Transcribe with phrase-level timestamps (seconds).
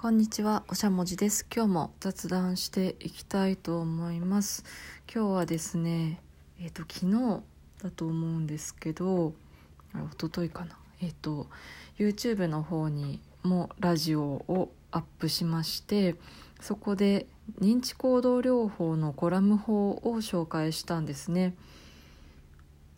[0.00, 1.46] こんにちは、おしゃもじです。
[1.54, 4.64] 今日も雑談していきたいと思います。
[5.14, 6.22] 今日はですね、
[6.58, 7.42] えっ、ー、と昨日
[7.84, 9.34] だと思うんですけど、
[9.92, 10.78] あ一昨日かな。
[11.02, 11.48] えっ、ー、と
[11.98, 16.14] YouTube の方にもラジオをアップしまして、
[16.62, 17.26] そこで
[17.60, 21.54] 認知行動療法のコラム法を紹介したんですね。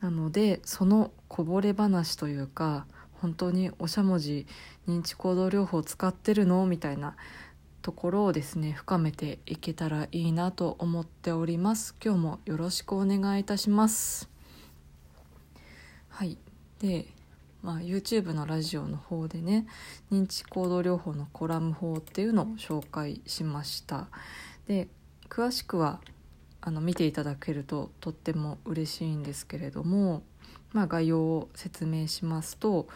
[0.01, 2.87] なのでそのこぼれ話というか
[3.23, 4.49] 本当におしゃもじ
[4.89, 7.15] 認知行動療法を使ってるのみたいな
[7.81, 11.95] ところをですね深めていけたらいいなと思っております。
[12.05, 14.29] 今日もよろしくお願いいたします。
[16.09, 16.37] はい。
[16.81, 17.07] で
[17.63, 19.69] まあ YouTube のラジオの方でね
[20.11, 24.09] 認知行動療法のコラム法っていうのを紹介しました。
[24.67, 24.89] で
[25.29, 26.01] 詳しくは
[26.61, 30.25] あの見ていただけるととっても嬉しいんですけれども
[30.73, 32.89] まあ、概要を説明しますと、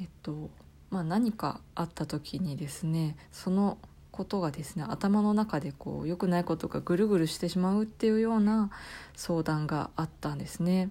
[0.00, 0.50] えっと
[0.90, 3.78] まあ、何かあった時にですねその
[4.10, 8.70] ことがですね頭の中でこう良くないことがぐるぐるしてしまうっていうような
[9.14, 10.90] 相談があったんですね。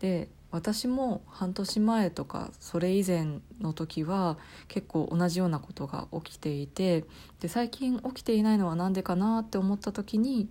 [0.00, 7.04] で私も半年前とかそれ以前の時は結構同じようなことが起きていて
[7.40, 10.48] で最近起きていないのは何でかなって思った時に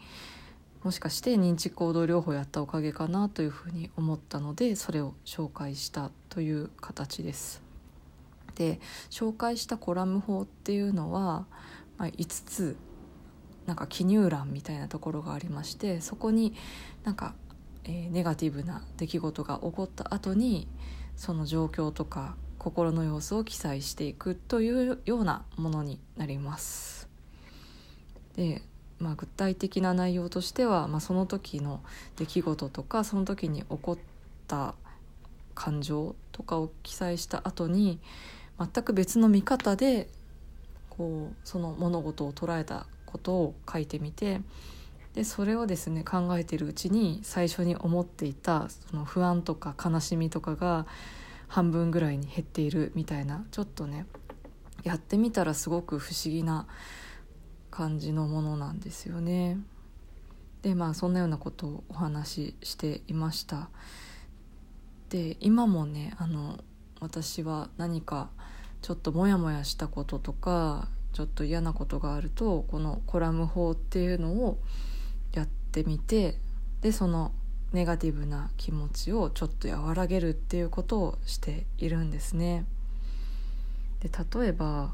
[0.85, 7.63] もしかして認知行動療法やったおかげかなというふうに思ったのでそれを紹介したという形です。
[8.53, 11.47] で紹介したコラム法っていうのは、
[11.97, 12.77] まあ、5つ
[13.65, 16.53] なんか記入欄みたいなところがありましてそこに
[17.03, 17.33] なんか、
[17.85, 20.67] えー、ネガティブな出来事が起こった後に
[21.15, 27.09] その状況とか心の様子を記載していくというようなものになります。
[28.35, 28.61] で
[28.99, 31.81] まあ、具体的な内容としては、まあ、その時の
[32.15, 33.97] 出来事とかその時に起こっ
[34.47, 34.73] た
[35.53, 37.99] 感情とかを記載した後に
[38.59, 40.07] 全く別の見方で
[40.89, 44.41] こうその物事を捉えたことを書いてみて
[45.13, 50.85] でそれをですね考えてるうちに最初に思っていたその不安とか悲しみとかが
[51.47, 54.05] 半分ぐらいに減っているみたいなちょっとね
[54.83, 56.67] やってみたらすごく不思議な
[57.75, 59.57] 感じのものなんですよね。
[60.61, 63.69] でまあそんなようなことをお話ししていました。
[65.09, 66.63] で今もねあの
[67.01, 68.29] 私は何か
[68.81, 74.57] ちょっとモヤモヤしたこととかちょっと嫌なことがあるとこのコラム法っていうのを
[75.33, 76.39] やってみて
[76.81, 77.33] でその
[77.73, 82.65] ネガティブな気持ちをちょっと和らげるっていうことをしているんですね。
[83.99, 84.09] で
[84.39, 84.93] 例えば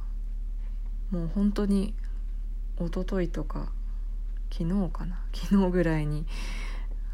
[1.12, 1.94] もう本当に
[2.86, 3.72] 一昨日とか
[4.52, 5.24] 昨日かな？
[5.34, 6.26] 昨日ぐらいに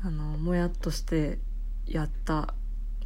[0.04, 1.40] あのもやっとして
[1.86, 2.54] やった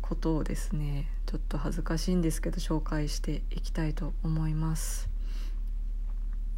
[0.02, 5.10] ことをですねちょっと恥ずかしいんですけど紹介していきたいと思います。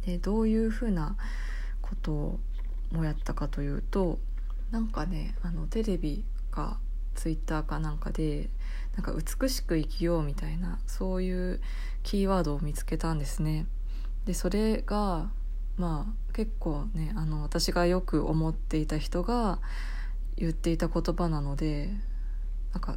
[0.06, 1.16] でどういうふうな
[1.80, 2.40] ことを
[2.92, 4.18] もやったかというと
[4.70, 6.78] なんかねあのテレビか
[7.14, 8.50] ツイッターかなんかで
[8.96, 11.60] なんか美しく生きようみたいなそういう
[12.02, 13.66] キーワードを見つけたんですね。
[14.26, 15.30] でそれが
[15.76, 19.60] まあ結構ねあの私がよく思っていた人が
[20.36, 21.90] 言っていた言葉なので
[22.72, 22.96] なんか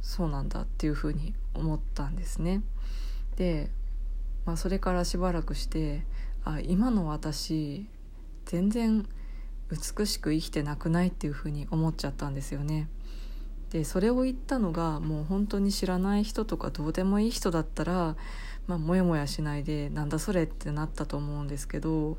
[0.00, 2.62] そうなんだっていうふうに思ったんですね。
[3.36, 3.70] で、
[4.44, 6.04] まあ、それからしばらくして
[6.44, 7.86] あ今の私
[8.44, 9.06] 全然
[9.70, 12.88] 美しく生きてなくないっていうふうに思っちゃったんですよね。
[13.70, 18.16] でそれを言ったのがもう本当に知らない人とかどうでもいい人だったら
[18.66, 22.18] まあモヤモヤしないでなんだそれってなったと思うんですけど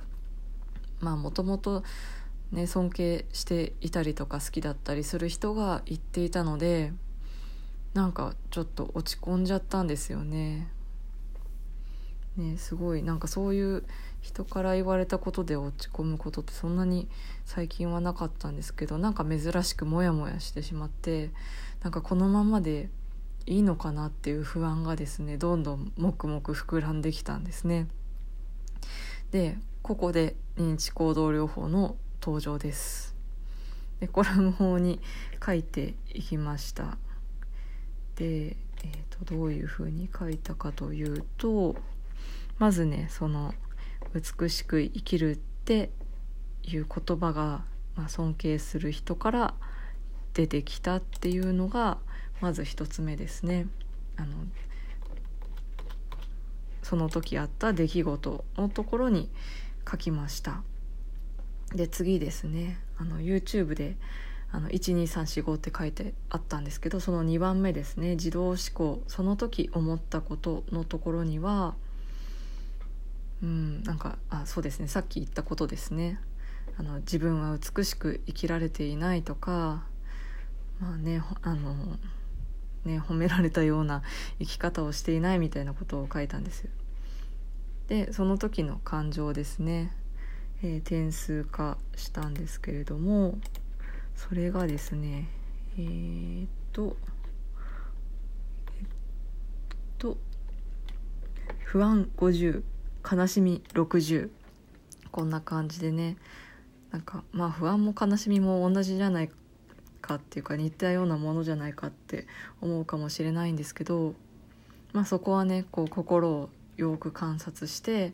[1.00, 1.84] まあもともと
[2.52, 6.94] ね尊敬していたりとか好きだったりする人が言っていたので
[7.94, 10.68] なんかちょっと落ち込んじゃったんですよね。
[12.36, 13.86] ねすごいなんかそういう
[14.22, 17.08] 人から言われたことで落ち込むことってそんなに
[17.46, 21.32] 最近はなかったんですけどなんか珍しくモヤモヤしてしまって
[21.84, 22.90] なんかこのままで
[23.48, 27.88] いいのかなっていう不安がですねどんどんもくもく膨らんできたんですね。
[29.32, 33.16] でここで認知行動療法の登場です。
[34.00, 35.00] でコラム法に
[35.46, 36.98] 書いていきました。
[38.16, 41.76] で、えーと、とどういうふうに書いたかというと
[42.58, 43.54] まずねその
[44.14, 45.90] 美しく生きるって
[46.64, 47.64] いう言葉が、
[47.96, 49.54] まあ、尊敬する人から
[50.34, 51.98] 出てきたっていうのが
[52.42, 53.68] まず一つ目ですね。
[54.18, 54.36] あの
[56.84, 59.30] その時あった出来事のところに
[59.90, 60.62] 書きました。
[61.74, 62.80] で次ですね。
[62.98, 63.98] あの YouTube で
[64.54, 68.12] 12345って書いてあったんですけどその2番目ですね。
[68.12, 69.02] 自動思考。
[69.08, 71.76] その時思ったことのところには
[73.42, 74.88] うんなんかあそうですね。
[74.88, 76.20] さっき言ったことですね。
[76.78, 79.84] あの自分は美しく生きられていないとか
[80.80, 81.98] まあねあの
[82.86, 84.04] ね褒められたような
[84.40, 86.70] 生き方をしていないみたいなことを書いたんですよ。
[87.88, 89.92] でその時の感情ですね、
[90.64, 93.38] えー、点数化したんですけれども
[94.16, 95.28] それがですね
[95.78, 96.98] えー、っと
[98.80, 98.86] えっ
[100.00, 100.18] と
[101.60, 102.64] 不安50
[103.10, 104.30] 悲しみ60
[105.12, 106.18] こんな感じでね
[106.92, 109.30] なんかまあ不安も悲しみも同じじゃない
[110.06, 112.28] かっていうか似たようなものじゃないかって
[112.62, 114.14] 思うかもしれないんですけど
[114.94, 118.14] まあそこはねこう心をよく観察して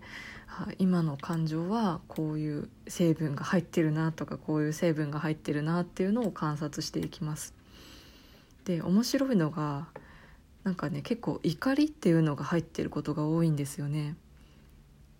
[0.78, 7.54] 今の感情はこういう成分が入ってるなとかこういう成分が入ってるなっていうのを観察していきます。
[8.66, 9.88] で面白いのが
[10.64, 14.16] なんかね結構怒りっていうのが入ってることが多いんですよね。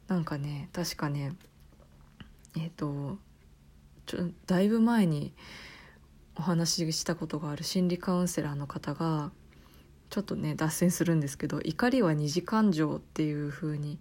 [0.08, 1.34] なんかね確かね
[2.56, 3.18] えっ、ー、と
[4.06, 5.34] ちょだいぶ前に
[6.36, 9.32] お話ししたことがある心理カウンセラーの方が
[10.10, 14.00] ちょっとね脱線するんですけど怒りは二次感情っていう風に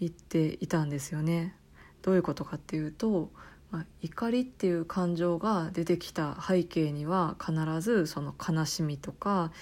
[0.00, 1.54] 言っていたんですよね。
[2.02, 3.30] どういうことかっていうと、
[3.70, 9.52] まあ、怒りっていう感情が出てきた背景には必ずその悲しみとか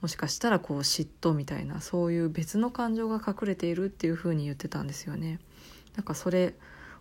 [0.00, 5.40] もしかしたらこう嫉妬みたいなそういう別の感情が隠れているっていう風に言ってたんですよね。
[5.96, 6.54] なんかそれ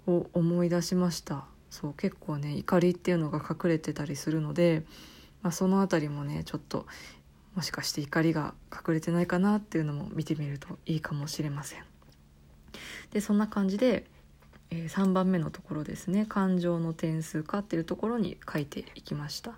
[0.08, 1.46] を思い出しました
[1.80, 4.84] そう結構ね怒りっていうのが隠れてたりするので、
[5.44, 6.88] まあ、その辺りもねちょっと
[7.54, 11.84] もしかして怒りが隠れてないかなっていうのも見てみるといいかもしれません。
[13.12, 14.06] でそんな感じで、
[14.72, 19.52] えー、3番目のところですね感情の点数化っていうところに書いていきました。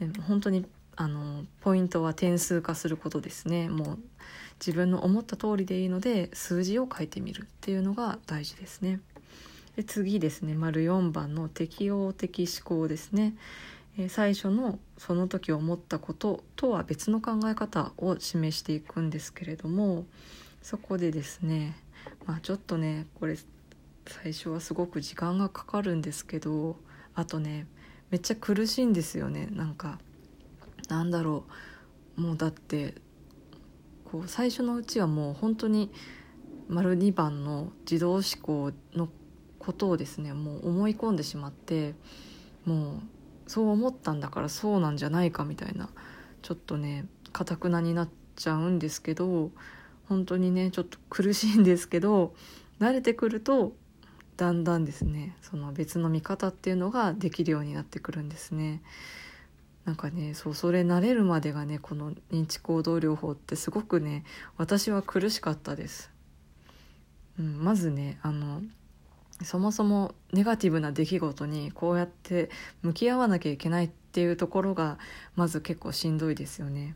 [0.00, 0.64] で本当に
[0.96, 3.98] あのポイントは点数化することですねもう
[4.58, 9.00] 自分の思った通りでいいので数字を書いてみるっていうのが大事ですね。
[9.76, 10.54] で次ですね。
[10.54, 13.34] 丸4番の適応的思考ですね。
[13.98, 20.06] え最初のその時思ったこととは別の考え方を示していくんですけれども
[20.62, 21.76] そこでですね
[22.24, 23.36] まあちょっとねこれ
[24.06, 26.76] 最初はすごく時間がかかるんですけど
[27.14, 27.66] あとね
[28.10, 29.48] めっちゃ苦しいんですよね。
[29.52, 29.98] なんか
[30.88, 31.44] なんだろ
[32.16, 32.20] う。
[32.20, 32.94] もうだって
[34.10, 35.90] こう最初のうちはもう本当に
[36.68, 39.08] 丸2番の自動思考の
[39.60, 41.94] ことをですねもう思い込んでしまって
[42.64, 43.00] もう
[43.46, 45.88] そう思ったんだからそうなんじゃないかみたいな
[46.42, 49.50] ちょっとねかたくなになっちゃうんですけど
[50.08, 52.34] 本当にねちょっと苦しいんですけど
[52.80, 53.74] 慣れてくると
[54.36, 58.82] だんだんですねその別の見方っていうのができるようになってくるんですね。
[59.84, 64.24] なんかねそうそれ慣れるまでがねこの認知行動療法ってすごくね
[64.56, 66.10] 私は苦しかったです。
[67.38, 68.62] うん、まずねあの
[69.42, 72.50] そもそもネガティブな出来事にこうやって
[72.82, 74.98] 向き合わなきゃいけないっていうところが
[75.36, 76.94] まず結構しんどいですよね。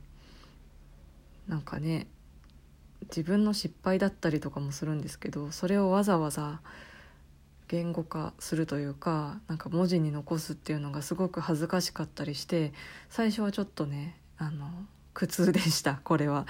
[1.48, 2.06] なんかね
[3.02, 6.60] 自分の失敗だったりとかもするんですけどそれをわざわざ
[7.68, 12.72] 言語化するというかなんか文字に残すっていうのがすごく恥ずかしかったりして
[13.08, 14.68] 最初はちょっとねあの
[15.12, 16.46] 苦痛でしたこれは。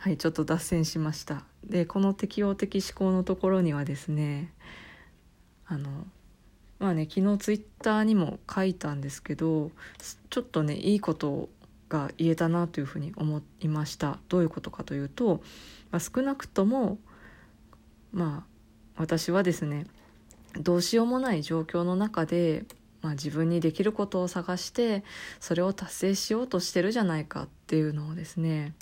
[0.00, 1.42] はいちょっと脱線しました。
[1.64, 4.52] でこの適応的思考のところにはですね
[5.68, 6.06] あの
[6.78, 9.70] まあね昨日ツイッターにも書いたんですけど
[10.30, 11.48] ちょっとねいいこと
[11.88, 15.42] が言えたなというふうに思いましたどういうことかというと、
[15.90, 16.98] まあ、少なくとも
[18.12, 19.86] まあ私はですね
[20.54, 22.64] どうしようもない状況の中で、
[23.02, 25.04] まあ、自分にできることを探して
[25.40, 28.74] それを達成しようとしてるじゃないかっていうのをですね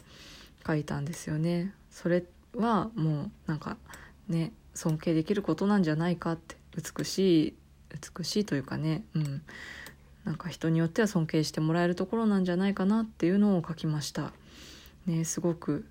[0.66, 1.72] 書いたんですよね。
[1.90, 2.24] それ
[2.56, 3.76] はもうなんか
[4.28, 7.54] ね尊敬できることなんじゃないかって美しい
[8.16, 9.42] 美しいというかねうん。
[10.24, 14.32] なんか人によっては尊敬してもらえるところなんじゃないかなっていうのを書きました。
[15.06, 15.86] ねすごく。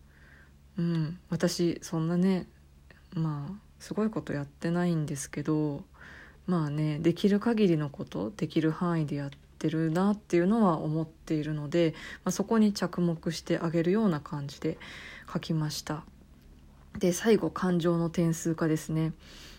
[0.78, 1.20] うん。
[1.30, 2.48] 私そんなね
[3.14, 5.84] まあすごいことやってないんですけど
[6.48, 11.94] まあねできる限りのことできる範囲でやってるなっていうのは思っているので、
[12.26, 14.78] まあ、そこに着目してあげるような感じで
[15.32, 16.04] 書きました。
[17.00, 19.14] で最後感情の点数化ですね。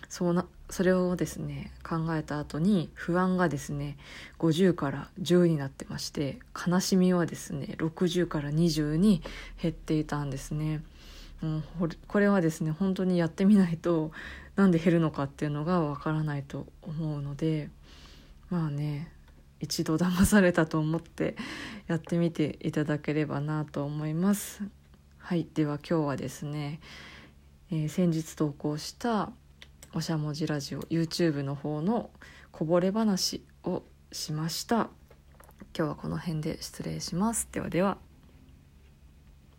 [0.09, 3.97] そうなそれをですね考えた後に不安がですね
[4.39, 9.23] 50から10になってまして悲しみはですね60から20に
[9.63, 10.83] 減っていたんですね。
[11.43, 11.65] うん、
[12.09, 14.11] これはですね本当にやってみないと
[14.57, 17.69] なんで減るのかっていうのがわからないと思うので
[18.49, 19.13] まあね
[19.61, 21.37] 一度騙されたと思って
[21.87, 24.63] やってみていただければなと思います。
[25.19, 26.81] はいでは今日はですね
[27.71, 29.31] えー先日投稿した
[29.97, 32.11] おしゃもじラジオ YouTube の方の
[32.53, 34.91] こぼれ話をしました。
[35.75, 37.49] 今日はこの辺で失礼します。
[37.51, 37.97] ではでは。